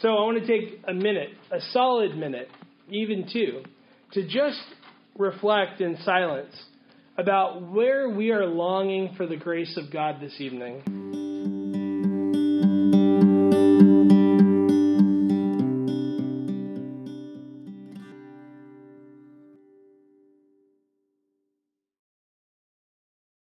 So 0.00 0.08
I 0.08 0.20
want 0.22 0.38
to 0.38 0.46
take 0.46 0.80
a 0.86 0.94
minute, 0.94 1.30
a 1.50 1.60
solid 1.72 2.16
minute, 2.16 2.48
even 2.88 3.28
two, 3.30 3.62
to 4.12 4.26
just 4.26 4.60
reflect 5.18 5.80
in 5.80 5.98
silence 6.04 6.54
about 7.18 7.62
where 7.62 8.08
we 8.08 8.30
are 8.30 8.46
longing 8.46 9.14
for 9.16 9.26
the 9.26 9.36
grace 9.36 9.76
of 9.76 9.92
God 9.92 10.20
this 10.20 10.40
evening. 10.40 11.27